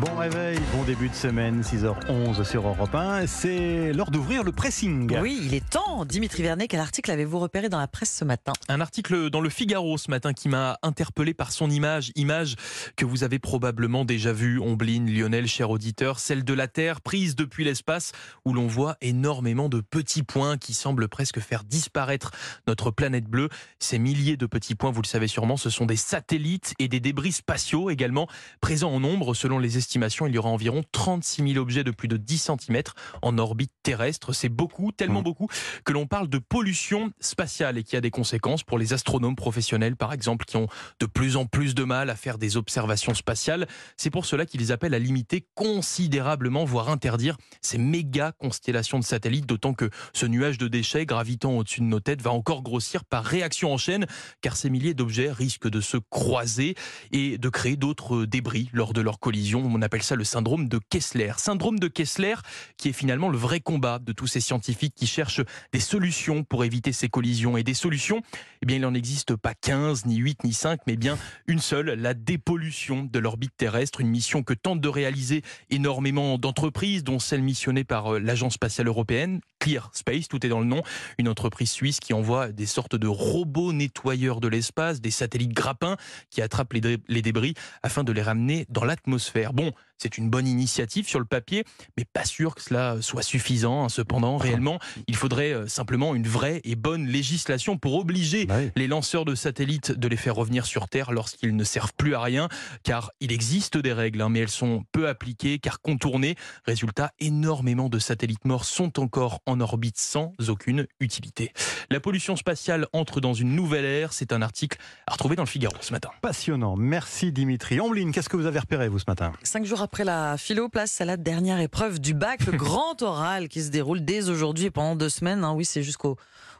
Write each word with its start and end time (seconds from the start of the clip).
Bon 0.00 0.16
réveil, 0.16 0.58
bon 0.72 0.82
début 0.82 1.08
de 1.08 1.14
semaine, 1.14 1.62
6h11 1.62 2.42
sur 2.42 2.66
Europe 2.66 2.92
1. 2.92 3.28
C'est 3.28 3.92
l'heure 3.92 4.10
d'ouvrir 4.10 4.42
le 4.42 4.50
pressing. 4.50 5.16
Oui, 5.20 5.40
il 5.44 5.54
est 5.54 5.70
temps. 5.70 6.04
Dimitri 6.04 6.42
Vernet, 6.42 6.66
quel 6.66 6.80
article 6.80 7.12
avez-vous 7.12 7.38
repéré 7.38 7.68
dans 7.68 7.78
la 7.78 7.86
presse 7.86 8.12
ce 8.12 8.24
matin? 8.24 8.52
Un 8.68 8.80
article 8.80 9.30
dans 9.30 9.40
le 9.40 9.48
Figaro 9.48 9.96
ce 9.96 10.10
matin 10.10 10.32
qui 10.32 10.48
m'a 10.48 10.78
interpellé 10.82 11.32
par 11.32 11.52
son 11.52 11.70
image, 11.70 12.10
image 12.16 12.56
que 12.96 13.04
vous 13.04 13.22
avez 13.22 13.38
probablement 13.38 14.04
déjà 14.04 14.32
vue, 14.32 14.58
Ombline, 14.58 15.08
Lionel, 15.08 15.46
cher 15.46 15.70
auditeur, 15.70 16.18
celle 16.18 16.42
de 16.42 16.54
la 16.54 16.66
Terre 16.66 17.00
prise 17.00 17.36
depuis 17.36 17.62
l'espace 17.62 18.10
où 18.44 18.52
l'on 18.52 18.66
voit 18.66 18.96
énormément 19.00 19.68
de 19.68 19.80
petits 19.80 20.24
points 20.24 20.58
qui 20.58 20.74
semblent 20.74 21.06
presque 21.06 21.38
faire 21.38 21.62
disparaître 21.62 22.32
notre 22.66 22.90
planète 22.90 23.26
bleue. 23.26 23.48
Ces 23.78 24.00
milliers 24.00 24.36
de 24.36 24.46
petits 24.46 24.74
points, 24.74 24.90
vous 24.90 25.02
le 25.02 25.06
savez 25.06 25.28
sûrement, 25.28 25.56
ce 25.56 25.70
sont 25.70 25.86
des 25.86 25.94
satellites 25.96 26.74
et 26.80 26.88
des 26.88 26.98
débris 26.98 27.32
spatiaux 27.32 27.90
également 27.90 28.26
présents 28.60 28.90
en 28.90 28.98
nombre 28.98 29.34
selon 29.34 29.60
les 29.60 29.78
il 30.26 30.34
y 30.34 30.38
aura 30.38 30.50
environ 30.50 30.82
36 30.92 31.52
000 31.52 31.62
objets 31.62 31.84
de 31.84 31.90
plus 31.90 32.08
de 32.08 32.16
10 32.16 32.50
cm 32.58 32.82
en 33.22 33.38
orbite 33.38 33.72
terrestre. 33.82 34.32
C'est 34.32 34.48
beaucoup, 34.48 34.92
tellement 34.92 35.20
mmh. 35.20 35.24
beaucoup, 35.24 35.48
que 35.84 35.92
l'on 35.92 36.06
parle 36.06 36.28
de 36.28 36.38
pollution 36.38 37.12
spatiale 37.20 37.78
et 37.78 37.84
qui 37.84 37.96
a 37.96 38.00
des 38.00 38.10
conséquences 38.10 38.62
pour 38.62 38.78
les 38.78 38.92
astronomes 38.92 39.36
professionnels, 39.36 39.96
par 39.96 40.12
exemple, 40.12 40.44
qui 40.44 40.56
ont 40.56 40.68
de 41.00 41.06
plus 41.06 41.36
en 41.36 41.46
plus 41.46 41.74
de 41.74 41.84
mal 41.84 42.10
à 42.10 42.16
faire 42.16 42.38
des 42.38 42.56
observations 42.56 43.14
spatiales. 43.14 43.66
C'est 43.96 44.10
pour 44.10 44.26
cela 44.26 44.46
qu'ils 44.46 44.72
appellent 44.72 44.94
à 44.94 44.98
limiter 44.98 45.46
considérablement, 45.54 46.64
voire 46.64 46.88
interdire 46.88 47.36
ces 47.60 47.78
méga 47.78 48.32
constellations 48.32 48.98
de 48.98 49.04
satellites, 49.04 49.46
d'autant 49.46 49.74
que 49.74 49.90
ce 50.12 50.26
nuage 50.26 50.58
de 50.58 50.68
déchets 50.68 51.06
gravitant 51.06 51.58
au-dessus 51.58 51.80
de 51.80 51.86
nos 51.86 52.00
têtes 52.00 52.22
va 52.22 52.32
encore 52.32 52.62
grossir 52.62 53.04
par 53.04 53.24
réaction 53.24 53.72
en 53.72 53.78
chaîne, 53.78 54.06
car 54.40 54.56
ces 54.56 54.70
milliers 54.70 54.94
d'objets 54.94 55.30
risquent 55.30 55.68
de 55.68 55.80
se 55.80 55.96
croiser 55.96 56.74
et 57.12 57.38
de 57.38 57.48
créer 57.48 57.76
d'autres 57.76 58.24
débris 58.24 58.70
lors 58.72 58.92
de 58.92 59.00
leur 59.00 59.18
collision 59.18 59.68
on 59.74 59.82
appelle 59.82 60.02
ça 60.02 60.16
le 60.16 60.24
syndrome 60.24 60.68
de 60.68 60.78
Kessler. 60.90 61.32
Syndrome 61.36 61.78
de 61.78 61.88
Kessler 61.88 62.34
qui 62.76 62.88
est 62.88 62.92
finalement 62.92 63.28
le 63.28 63.38
vrai 63.38 63.60
combat 63.60 63.98
de 63.98 64.12
tous 64.12 64.26
ces 64.26 64.40
scientifiques 64.40 64.94
qui 64.94 65.06
cherchent 65.06 65.42
des 65.72 65.80
solutions 65.80 66.44
pour 66.44 66.64
éviter 66.64 66.92
ces 66.92 67.08
collisions. 67.08 67.56
Et 67.56 67.62
des 67.62 67.74
solutions, 67.74 68.22
eh 68.62 68.66
bien, 68.66 68.76
il 68.76 68.82
n'en 68.82 68.94
existe 68.94 69.36
pas 69.36 69.54
15, 69.54 70.06
ni 70.06 70.16
8, 70.16 70.44
ni 70.44 70.52
5, 70.52 70.80
mais 70.86 70.96
bien 70.96 71.18
une 71.46 71.58
seule, 71.58 71.90
la 71.90 72.14
dépollution 72.14 73.04
de 73.04 73.18
l'orbite 73.18 73.56
terrestre, 73.56 74.00
une 74.00 74.08
mission 74.08 74.42
que 74.42 74.54
tentent 74.54 74.80
de 74.80 74.88
réaliser 74.88 75.42
énormément 75.70 76.38
d'entreprises, 76.38 77.04
dont 77.04 77.18
celle 77.18 77.42
missionnée 77.42 77.84
par 77.84 78.14
euh, 78.14 78.18
l'Agence 78.18 78.54
spatiale 78.54 78.88
européenne, 78.88 79.40
Clear 79.64 79.88
Space, 79.94 80.28
tout 80.28 80.44
est 80.44 80.50
dans 80.50 80.60
le 80.60 80.66
nom, 80.66 80.82
une 81.16 81.26
entreprise 81.26 81.70
suisse 81.70 81.98
qui 81.98 82.12
envoie 82.12 82.52
des 82.52 82.66
sortes 82.66 82.96
de 82.96 83.06
robots 83.06 83.72
nettoyeurs 83.72 84.40
de 84.40 84.48
l'espace, 84.48 85.00
des 85.00 85.10
satellites 85.10 85.54
grappins 85.54 85.96
qui 86.28 86.42
attrapent 86.42 86.74
les, 86.74 87.22
débris 87.22 87.54
afin 87.82 88.04
de 88.04 88.12
les 88.12 88.20
ramener 88.20 88.66
dans 88.68 88.84
l'atmosphère. 88.84 89.54
Bon, 89.54 89.72
c'est 89.96 90.18
une 90.18 90.28
bonne 90.28 90.46
initiative 90.46 91.08
sur 91.08 91.18
le 91.18 91.24
papier, 91.24 91.64
mais 91.96 92.04
pas 92.04 92.26
sûr 92.26 92.54
que 92.54 92.60
cela 92.60 92.98
soit 93.00 93.22
suffisant. 93.22 93.84
Hein. 93.84 93.88
Cependant, 93.88 94.36
réellement, 94.36 94.78
il 95.06 95.16
faudrait 95.16 95.52
euh, 95.52 95.66
simplement 95.66 96.14
une 96.14 96.26
vraie 96.26 96.60
et 96.64 96.74
bonne 96.74 97.06
législation 97.06 97.78
pour 97.78 97.94
obliger 97.94 98.44
bah 98.44 98.58
les 98.76 98.86
lanceurs 98.86 99.24
de 99.24 99.34
satellites 99.34 99.92
de 99.92 100.08
les 100.08 100.18
faire 100.18 100.34
revenir 100.34 100.66
sur 100.66 100.88
Terre 100.88 101.10
lorsqu'ils 101.10 101.56
ne 101.56 101.64
servent 101.64 101.94
plus 101.96 102.14
à 102.14 102.20
rien, 102.20 102.48
car 102.82 103.12
il 103.20 103.32
existe 103.32 103.78
des 103.78 103.94
règles, 103.94 104.20
hein, 104.20 104.28
mais 104.28 104.40
elles 104.40 104.48
sont 104.50 104.84
peu 104.92 105.08
appliquées, 105.08 105.58
car 105.58 105.80
contournées. 105.80 106.34
Résultat, 106.66 107.12
énormément 107.18 107.88
de 107.88 107.98
satellites 107.98 108.44
morts 108.44 108.66
sont 108.66 109.00
encore 109.00 109.40
en 109.46 109.53
orbite 109.60 109.98
sans 109.98 110.32
aucune 110.48 110.86
utilité. 111.00 111.52
La 111.90 112.00
pollution 112.00 112.36
spatiale 112.36 112.86
entre 112.92 113.20
dans 113.20 113.34
une 113.34 113.54
nouvelle 113.54 113.84
ère. 113.84 114.12
C'est 114.12 114.32
un 114.32 114.42
article 114.42 114.78
à 115.06 115.12
retrouver 115.12 115.36
dans 115.36 115.42
le 115.42 115.48
Figaro 115.48 115.74
ce 115.80 115.92
matin. 115.92 116.10
Passionnant. 116.20 116.76
Merci 116.76 117.32
Dimitri. 117.32 117.80
Ombline, 117.80 118.12
qu'est-ce 118.12 118.28
que 118.28 118.36
vous 118.36 118.46
avez 118.46 118.58
repéré 118.58 118.88
vous 118.88 118.98
ce 118.98 119.04
matin? 119.06 119.32
Cinq 119.42 119.64
jours 119.64 119.82
après 119.82 120.04
la 120.04 120.36
philo, 120.36 120.68
place 120.68 121.00
à 121.00 121.04
la 121.04 121.16
dernière 121.16 121.60
épreuve 121.60 122.00
du 122.00 122.14
bac, 122.14 122.46
le 122.46 122.52
grand 122.56 123.02
oral 123.02 123.48
qui 123.48 123.62
se 123.62 123.70
déroule 123.70 124.04
dès 124.04 124.28
aujourd'hui 124.28 124.66
et 124.66 124.70
pendant 124.70 124.96
deux 124.96 125.08
semaines. 125.08 125.44
Hein. 125.44 125.52
oui, 125.54 125.64
c'est 125.64 125.82
jusqu'au 125.82 126.16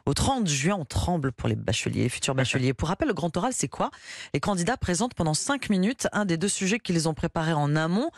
au 0.07 0.13
30 0.13 0.47
juin, 0.47 0.75
on 0.79 0.85
tremble 0.85 1.31
pour 1.31 1.49
les 1.49 1.55
bacheliers, 1.55 2.09
futurs 2.09 2.35
bacheliers. 2.35 2.73
Pour 2.75 2.89
rappel, 2.89 3.07
le 3.07 3.15
grand 3.15 3.35
oral, 3.37 3.53
c'est 3.55 3.67
quoi? 3.67 3.89
Les 4.35 4.39
candidats 4.39 4.77
présentent 4.77 5.15
pendant 5.15 5.33
cinq 5.33 5.69
minutes 5.69 6.07
un 6.11 6.25
des 6.25 6.37
deux 6.37 6.47
sujets 6.47 6.77
qu'ils 6.77 7.09
ont 7.09 7.15
préparés 7.15 7.53
en 7.53 7.75
amont 7.75 8.11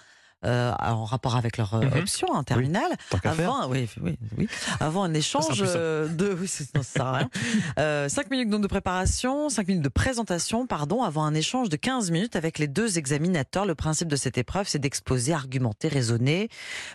euh, 0.45 0.71
en 0.79 1.03
rapport 1.03 1.35
avec 1.35 1.57
leur 1.57 1.73
euh, 1.73 1.81
mhm. 1.81 1.97
option 1.97 2.27
en 2.29 2.43
terminale. 2.43 2.91
avant, 3.23 3.67
oui, 3.69 3.89
oui, 4.01 4.17
oui, 4.37 4.47
avant 4.79 5.03
un 5.03 5.13
échange 5.15 5.63
euh, 5.65 6.07
de, 6.07 6.37
oui, 6.39 6.47
ça 6.47 6.63
sert 6.83 7.05
à 7.05 7.17
rien. 7.17 7.29
euh, 7.79 8.07
5 8.07 8.29
minutes 8.29 8.49
donc 8.49 8.61
de 8.61 8.67
préparation, 8.67 9.49
5 9.49 9.67
minutes 9.67 9.83
de 9.83 9.89
présentation, 9.89 10.67
pardon, 10.67 11.01
avant 11.01 11.23
un 11.23 11.33
échange 11.33 11.69
de 11.69 11.75
15 11.75 12.11
minutes 12.11 12.35
avec 12.35 12.59
les 12.59 12.67
deux 12.67 12.99
examinateurs. 12.99 13.65
Le 13.65 13.73
principe 13.73 14.09
de 14.09 14.15
cette 14.15 14.37
épreuve, 14.37 14.67
c'est 14.67 14.77
d'exposer, 14.77 15.33
argumenter, 15.33 15.87
raisonner, 15.87 16.49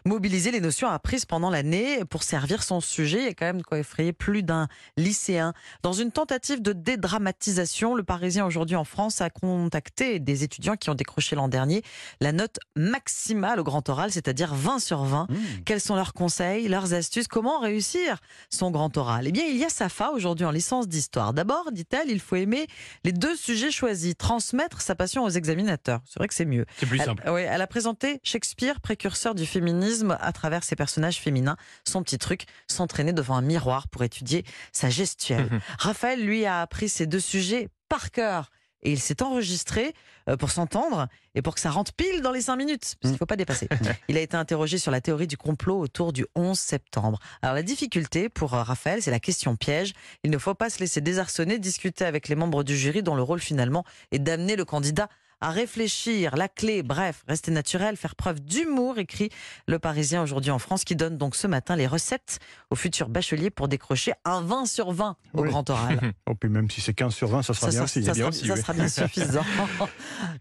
mobiliser 0.04 0.52
les 0.52 0.60
notions 0.60 0.88
apprises 0.88 1.24
pendant 1.24 1.50
l'année 1.50 2.04
pour 2.04 2.22
servir 2.22 2.62
son 2.62 2.80
sujet. 2.80 3.18
Il 3.18 3.24
y 3.24 3.28
a 3.28 3.34
quand 3.34 3.46
même 3.46 3.58
de 3.58 3.64
quoi 3.64 3.78
effrayer 3.78 4.12
plus 4.12 4.44
d'un 4.44 4.68
lycéen. 4.96 5.52
Dans 5.82 5.92
une 5.92 6.12
tentative 6.12 6.62
de 6.62 6.72
dédramatisation, 6.72 7.96
le 7.96 8.04
Parisien 8.04 8.46
aujourd'hui 8.46 8.76
en 8.76 8.84
France 8.84 9.20
a 9.20 9.30
contacté 9.30 10.20
des 10.20 10.44
étudiants 10.44 10.76
qui 10.76 10.90
ont 10.90 10.94
décroché 10.94 11.34
l'an 11.34 11.48
dernier 11.48 11.82
la 12.20 12.30
note 12.30 12.60
maximale 12.76 13.31
mal 13.34 13.60
au 13.60 13.64
grand 13.64 13.88
oral, 13.88 14.12
c'est-à-dire 14.12 14.54
20 14.54 14.78
sur 14.78 15.04
20. 15.04 15.26
Mmh. 15.28 15.36
Quels 15.64 15.80
sont 15.80 15.94
leurs 15.94 16.12
conseils, 16.12 16.68
leurs 16.68 16.94
astuces 16.94 17.28
Comment 17.28 17.60
réussir 17.60 18.18
son 18.50 18.70
grand 18.70 18.96
oral? 18.96 19.26
Eh 19.26 19.32
bien, 19.32 19.44
il 19.44 19.56
y 19.56 19.64
a 19.64 19.68
Safa 19.68 20.10
aujourd'hui 20.10 20.44
en 20.44 20.50
licence 20.50 20.88
d'histoire. 20.88 21.32
D'abord, 21.32 21.72
dit-elle, 21.72 22.10
il 22.10 22.20
faut 22.20 22.36
aimer 22.36 22.66
les 23.04 23.12
deux 23.12 23.36
sujets 23.36 23.70
choisis, 23.70 24.16
transmettre 24.16 24.80
sa 24.80 24.94
passion 24.94 25.24
aux 25.24 25.30
examinateurs. 25.30 26.00
C'est 26.06 26.18
vrai 26.18 26.28
que 26.28 26.34
c'est 26.34 26.44
mieux. 26.44 26.66
C'est 26.78 26.86
plus 26.86 26.98
simple. 26.98 27.22
oui, 27.28 27.42
elle 27.42 27.62
a 27.62 27.66
présenté 27.66 28.20
Shakespeare, 28.22 28.80
précurseur 28.80 29.34
du 29.34 29.46
féminisme, 29.46 30.16
à 30.20 30.32
travers 30.32 30.64
ses 30.64 30.76
personnages 30.76 31.18
féminins. 31.18 31.56
Son 31.86 32.02
petit 32.02 32.18
truc, 32.18 32.46
s'entraîner 32.68 33.12
devant 33.12 33.36
un 33.36 33.42
miroir 33.42 33.88
pour 33.88 34.02
étudier 34.02 34.44
sa 34.72 34.90
gestuelle. 34.90 35.44
Mmh. 35.44 35.60
Raphaël, 35.78 36.24
lui, 36.24 36.44
a 36.44 36.60
appris 36.60 36.88
ces 36.88 37.06
deux 37.06 37.20
sujets 37.20 37.68
par 37.88 38.10
cœur 38.10 38.50
et 38.82 38.92
il 38.92 39.00
s'est 39.00 39.22
enregistré 39.22 39.94
euh, 40.28 40.36
pour 40.36 40.50
s'entendre 40.50 41.08
et 41.34 41.42
pour 41.42 41.54
que 41.54 41.60
ça 41.60 41.70
rentre 41.70 41.92
pile 41.92 42.20
dans 42.22 42.30
les 42.30 42.42
cinq 42.42 42.56
minutes, 42.56 42.96
parce 43.00 43.00
qu'il 43.00 43.12
ne 43.12 43.16
faut 43.16 43.26
pas 43.26 43.36
dépasser. 43.36 43.68
Il 44.08 44.16
a 44.16 44.20
été 44.20 44.36
interrogé 44.36 44.78
sur 44.78 44.90
la 44.90 45.00
théorie 45.00 45.26
du 45.26 45.36
complot 45.36 45.78
autour 45.78 46.12
du 46.12 46.26
11 46.34 46.58
septembre. 46.58 47.18
Alors 47.40 47.54
la 47.54 47.62
difficulté 47.62 48.28
pour 48.28 48.54
euh, 48.54 48.62
Raphaël, 48.62 49.02
c'est 49.02 49.10
la 49.10 49.20
question 49.20 49.56
piège. 49.56 49.92
Il 50.24 50.30
ne 50.30 50.38
faut 50.38 50.54
pas 50.54 50.70
se 50.70 50.80
laisser 50.80 51.00
désarçonner, 51.00 51.58
discuter 51.58 52.04
avec 52.04 52.28
les 52.28 52.34
membres 52.34 52.64
du 52.64 52.76
jury 52.76 53.02
dont 53.02 53.14
le 53.14 53.22
rôle 53.22 53.40
finalement 53.40 53.84
est 54.10 54.18
d'amener 54.18 54.56
le 54.56 54.64
candidat 54.64 55.08
à 55.42 55.50
réfléchir. 55.50 56.36
La 56.36 56.48
clé, 56.48 56.82
bref, 56.82 57.24
rester 57.28 57.50
naturel, 57.50 57.96
faire 57.96 58.14
preuve 58.14 58.40
d'humour, 58.40 58.98
écrit 58.98 59.28
le 59.66 59.78
Parisien 59.78 60.22
aujourd'hui 60.22 60.52
en 60.52 60.58
France, 60.58 60.84
qui 60.84 60.96
donne 60.96 61.18
donc 61.18 61.34
ce 61.34 61.46
matin 61.46 61.76
les 61.76 61.88
recettes 61.88 62.38
aux 62.70 62.76
futurs 62.76 63.08
bacheliers 63.08 63.50
pour 63.50 63.68
décrocher 63.68 64.12
un 64.24 64.40
20 64.40 64.66
sur 64.66 64.92
20 64.92 65.16
au 65.34 65.42
grand 65.42 65.68
oral. 65.68 66.12
oh, 66.26 66.34
puis 66.34 66.48
même 66.48 66.70
si 66.70 66.80
c'est 66.80 66.94
15 66.94 67.12
sur 67.12 67.28
20, 67.28 67.42
ça 67.42 67.54
sera 67.54 67.70
bien 67.70 67.82
aussi. 67.82 68.04
Ça, 68.04 68.14
sera, 68.56 68.72
bien 68.72 68.88
suffisant. 68.88 69.44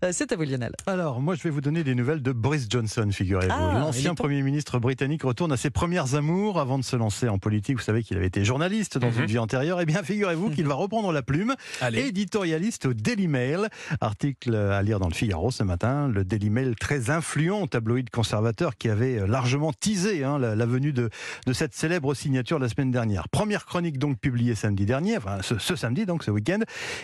Euh, 0.04 0.12
c'est 0.14 0.32
à 0.32 0.36
vous, 0.36 0.44
Lionel. 0.44 0.74
Alors, 0.86 1.20
moi, 1.20 1.34
je 1.34 1.42
vais 1.42 1.50
vous 1.50 1.62
donner 1.62 1.84
des 1.84 1.96
nouvelles 1.96 2.22
de 2.22 2.32
Boris 2.32 2.68
Johnson, 2.70 3.10
figurez-vous. 3.12 3.52
Ah, 3.52 3.80
L'ancien 3.80 4.14
Premier 4.14 4.44
ministre 4.44 4.78
britannique 4.78 5.24
retourne 5.24 5.52
à 5.52 5.58
ses 5.58 5.72
premières 5.72 6.14
amours 6.14 6.60
avant 6.60 6.78
de 6.78 6.84
se 6.84 6.96
lancer 6.96 7.28
en 7.28 7.40
politique. 7.40 7.78
Vous 7.78 7.84
savez 7.84 8.04
qu'il 8.04 8.18
avait 8.18 8.28
été 8.28 8.46
journaliste 8.46 9.00
dans 9.00 9.12
une 9.12 9.22
mhm. 9.22 9.28
vie 9.28 9.40
antérieure. 9.40 9.82
Eh 9.82 9.86
bien, 9.86 10.04
figurez-vous 10.04 10.52
qu'il 10.52 10.68
va 10.68 10.76
reprendre 10.76 11.12
la 11.12 11.24
plume. 11.24 11.56
Éditorialiste 11.92 12.86
au 12.86 12.94
Daily 12.94 13.28
Mail. 13.28 13.68
Article 14.00 14.56
à 14.56 14.84
dans 15.00 15.08
le 15.08 15.14
Figaro 15.14 15.52
ce 15.52 15.64
matin, 15.64 16.08
le 16.08 16.24
Daily 16.24 16.50
Mail 16.50 16.76
très 16.76 17.10
influent 17.10 17.68
tabloïd 17.68 18.10
conservateur 18.10 18.78
qui 18.78 18.90
avait 18.90 19.20
euh, 19.20 19.28
largement 19.28 19.74
teasé 19.74 20.24
hein, 20.24 20.40
la, 20.40 20.66
venue 20.66 20.94
de, 20.94 21.10
cette 21.54 21.74
célèbre 21.74 22.14
signature 22.14 22.60
la 22.60 22.70
semaine 22.70 22.92
dernière. 22.92 23.30
Première 23.30 23.66
chronique 23.66 23.98
donc 23.98 24.20
publiée 24.20 24.56
samedi 24.56 24.86
dernier, 24.86 25.18
ce, 25.42 25.58
ce 25.58 25.76
samedi 25.76 26.06
donc 26.06 26.24
ce 26.24 26.32
week-end, 26.32 26.60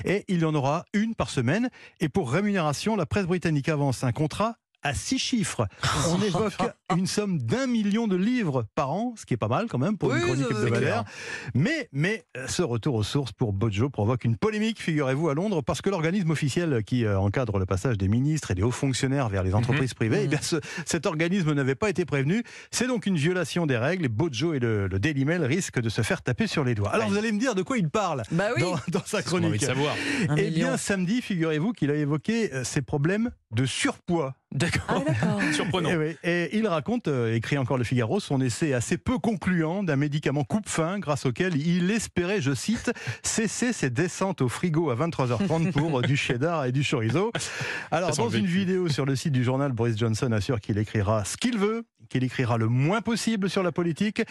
et 0.06 0.26
il 0.28 0.40
y 0.40 0.46
en 0.46 0.56
aura 0.56 0.86
une 0.94 1.16
par 1.16 1.30
semaine. 1.30 1.70
Et 2.00 2.10
pour 2.10 2.32
rémunération, 2.32 2.96
la 2.96 3.06
presse 3.06 3.26
britannique 3.26 3.70
avance 3.70 4.04
un 4.04 4.12
contrat 4.12 4.56
à 4.88 4.94
six 4.94 5.20
chiffres. 5.20 5.68
On 6.10 6.22
évoque 6.22 6.54
une 6.96 7.08
somme 7.08 7.40
d'un 7.40 7.68
million 7.68 8.08
de 8.08 8.16
livres 8.16 8.66
par 8.74 8.92
an, 8.92 9.14
ce 9.18 9.26
qui 9.26 9.34
est 9.34 9.38
pas 9.38 9.50
mal 9.50 9.68
quand 9.68 9.78
même 9.78 9.98
pour 9.98 10.14
une 10.14 10.22
chronique 10.22 10.50
hebdomadaire. 10.50 11.04
Mais, 11.54 11.90
mais 11.92 12.24
euh, 12.38 12.48
ce 12.48 12.62
retour 12.62 12.96
aux 12.96 13.04
sources 13.04 13.34
pour 13.34 13.52
Bojo 13.52 13.90
provoque 13.90 14.24
une 14.24 14.38
polémique, 14.38 14.82
figurez-vous, 14.82 15.28
à 15.28 15.34
Londres, 15.34 15.62
parce 15.62 15.82
que 15.82 15.90
l'organisme 15.90 16.32
officiel 16.32 16.84
qui 16.86 17.04
euh, 17.04 17.20
encadre 17.20 17.60
le 17.60 17.66
passage 17.66 17.98
des 17.98 18.08
ministres 18.08 18.52
et 18.52 18.56
des 18.56 18.64
hauts 18.64 18.72
fonctionnaires 18.72 19.28
vers 19.28 19.44
les 19.44 19.50
mhm. 19.50 19.58
entreprises 19.58 19.94
privées, 19.94 20.22
eh 20.24 20.28
bien 20.28 20.40
mhm. 20.52 20.62
cet 20.86 21.06
organisme 21.06 21.54
n'avait 21.54 21.76
pas 21.76 21.90
été 21.90 22.06
prévenu. 22.06 22.44
C'est 22.72 22.88
donc 22.88 23.06
une 23.06 23.18
violation 23.18 23.66
des 23.66 23.78
règles 23.78 24.06
et 24.06 24.10
Bojo 24.10 24.54
et 24.54 24.60
le, 24.60 24.88
Daily 24.88 25.26
Mail 25.26 25.44
risquent 25.44 25.82
de 25.82 25.90
se 25.90 26.02
faire 26.02 26.22
taper 26.22 26.48
sur 26.48 26.64
les 26.64 26.76
doigts. 26.76 26.92
Alors 26.92 27.10
vous 27.10 27.18
allez 27.18 27.34
me 27.34 27.40
dire 27.40 27.56
de 27.56 27.62
quoi 27.62 27.78
il 27.78 27.90
parle 27.90 28.24
bah 28.32 28.50
dans, 28.88 29.06
sa 29.06 29.22
chronique. 29.22 29.62
savoir. 29.62 29.96
Eh 30.38 30.50
bien, 30.50 30.78
samedi, 30.78 31.22
figurez-vous 31.22 31.74
qu'il 31.74 31.92
a 31.92 31.96
évoqué 31.96 32.54
euh, 32.54 32.64
ses 32.64 32.82
problèmes 32.82 33.32
de 33.52 33.66
surpoids. 33.66 34.36
D'accord. 34.54 35.04
Ah, 35.22 35.38
Surprenant. 35.54 35.90
Et, 35.90 36.18
eh 36.24 36.44
et, 36.44 36.58
il 36.58 36.68
raconte, 36.68 37.08
euh, 37.08 37.36
écrit 37.36 37.58
encore 37.58 37.78
le 37.78 37.84
Figaro, 37.84 38.20
son 38.20 38.42
essai 38.42 38.74
assez 38.74 38.98
peu 38.98 39.18
concluant 39.20 39.84
d'un 39.84 39.96
médicament 39.96 40.44
coupe-faim 40.44 41.00
grâce 41.00 41.26
auquel 41.26 41.56
il 41.56 41.92
espérait, 41.92 42.42
je 42.42 42.54
cite, 42.54 42.92
cesser 43.24 43.74
ses 43.74 43.90
descentes 43.90 44.42
au 44.42 44.50
frigo 44.50 44.90
à 44.90 44.96
23h30 44.96 45.72
pour 45.72 46.02
du 46.02 46.18
cheddar 46.18 46.66
et 46.66 46.72
du 46.72 46.84
chorizo. 46.84 47.32
Alors, 47.92 48.16
dans 48.16 48.30
une 48.30 48.46
vidéo 48.46 48.90
sur 48.90 49.06
le 49.06 49.16
site 49.16 49.34
du 49.34 49.44
journal, 49.44 49.72
Boris 49.72 49.98
Johnson 49.98 50.32
assure 50.32 50.60
qu'il 50.60 50.78
écrira 50.78 51.26
ce 51.26 51.38
qu'il 51.38 51.58
veut, 51.58 51.84
qu'il 52.08 52.24
écrira 52.24 52.58
le 52.58 52.68
moins 52.68 53.02
possible 53.02 53.50
sur 53.50 53.64
la 53.64 53.72
politique. 53.72 54.22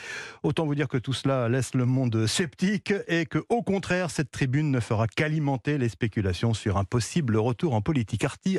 Autant 0.43 0.67
vous 0.67 0.75
dire 0.75 0.89
que 0.89 0.99
tout 0.99 1.13
cela 1.13 1.49
laisse 1.49 1.75
le 1.75 1.85
monde 1.85 2.27
sceptique 2.27 2.93
et 3.09 3.27
que, 3.27 3.45
au 3.49 3.63
contraire, 3.63 4.11
cette 4.11 4.31
tribune 4.31 4.71
ne 4.71 4.81
fera 4.81 5.07
qu'alimenter 5.07 5.79
les 5.79 5.89
spéculations 5.89 6.55
sur 6.55 6.77
un 6.77 6.85
possible 6.85 7.37
retour 7.37 7.75
en 7.75 7.81
politique. 7.81 8.25
Arti, 8.25 8.59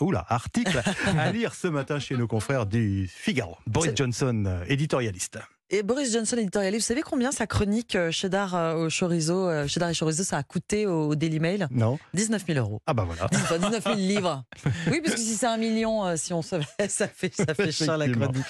oula, 0.00 0.24
article 0.28 0.82
à 1.18 1.32
lire 1.32 1.54
ce 1.54 1.68
matin 1.68 1.98
chez 1.98 2.16
nos 2.16 2.26
confrères 2.26 2.66
du 2.66 3.08
Figaro. 3.08 3.56
Boris 3.66 3.92
Johnson, 3.94 4.60
éditorialiste. 4.68 5.38
Et 5.70 5.82
Boris 5.82 6.10
Johnson, 6.12 6.36
éditorialiste, 6.38 6.86
vous 6.86 6.94
savez 6.94 7.02
combien 7.02 7.30
sa 7.30 7.46
chronique 7.46 7.94
euh, 7.94 8.10
cheddar 8.10 8.54
euh, 8.54 8.86
au 8.86 8.88
chorizo, 8.88 9.66
cheddar 9.66 9.90
et 9.90 9.94
chorizo, 9.94 10.24
ça 10.24 10.38
a 10.38 10.42
coûté 10.42 10.86
au 10.86 11.14
Daily 11.14 11.40
Mail? 11.40 11.68
Non. 11.70 11.98
19 12.14 12.42
000 12.46 12.58
euros. 12.58 12.80
Ah 12.86 12.94
bah 12.94 13.06
voilà. 13.06 13.28
19 13.30 13.84
000 13.84 13.94
livres. 13.96 14.44
Oui, 14.90 15.02
parce 15.02 15.16
que 15.16 15.20
si 15.20 15.34
c'est 15.34 15.46
un 15.46 15.58
million, 15.58 16.16
si 16.16 16.32
on 16.32 16.40
savait, 16.40 16.64
ça 16.88 17.06
fait, 17.06 17.34
ça 17.34 17.52
fait 17.52 17.70
cher 17.70 17.98
la 17.98 18.08
chronique. 18.08 18.44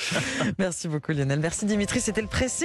Merci 0.59 0.87
beaucoup 0.87 1.11
Lionel. 1.11 1.41
Merci 1.41 1.67
Dimitri, 1.67 2.01
c'était 2.01 2.23
le 2.23 2.29
pressé. 2.29 2.57